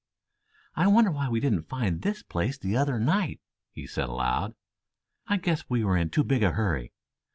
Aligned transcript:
"I 0.75 0.87
wonder 0.87 1.11
why 1.11 1.29
we 1.29 1.39
didn't 1.39 1.69
find 1.69 2.01
this 2.01 2.23
place 2.23 2.57
the 2.57 2.75
other 2.75 2.97
night," 2.99 3.39
he 3.71 3.85
said 3.85 4.09
aloud. 4.09 4.55
"I 5.27 5.37
guess 5.37 5.69
we 5.69 5.83
were 5.83 5.95
in 5.95 6.09
too 6.09 6.23
big 6.23 6.41
a 6.41 6.49
hurry. 6.53 6.91